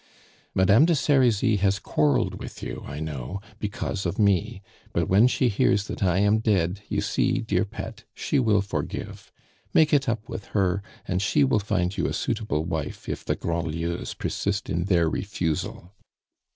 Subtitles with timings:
[0.55, 5.47] "Madame de Serizy has quarreled with you, I know, because of me; but when she
[5.47, 9.31] hears that I am dead, you see, dear pet, she will forgive.
[9.75, 13.35] Make it up with her, and she will find you a suitable wife if the
[13.35, 15.93] Grandlieus persist in their refusal.